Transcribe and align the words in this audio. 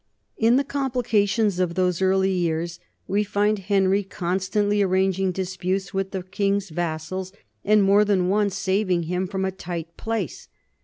In 0.35 0.55
the 0.55 0.63
complications 0.63 1.59
of 1.59 1.75
those 1.75 2.01
early 2.01 2.31
years 2.31 2.79
we 3.07 3.23
find 3.23 3.59
Henry 3.59 4.01
constantly 4.01 4.81
arranging 4.81 5.31
disputes 5.31 5.93
with 5.93 6.09
the 6.09 6.23
king's 6.23 6.69
vassals 6.69 7.31
and 7.63 7.83
more 7.83 8.03
than 8.03 8.27
once 8.27 8.55
saving 8.57 9.03
him 9.03 9.27
from 9.27 9.45
a 9.45 9.51
tight 9.51 9.95
place. 9.97 10.47